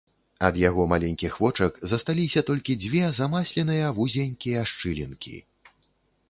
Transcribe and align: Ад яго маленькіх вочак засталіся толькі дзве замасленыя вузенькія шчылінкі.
Ад 0.47 0.55
яго 0.59 0.85
маленькіх 0.93 1.35
вочак 1.43 1.77
засталіся 1.91 2.43
толькі 2.49 2.77
дзве 2.85 3.03
замасленыя 3.19 3.93
вузенькія 3.99 4.65
шчылінкі. 4.73 5.37